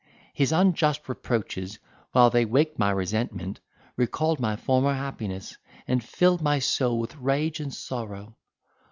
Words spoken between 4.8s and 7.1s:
happiness, and filled my soul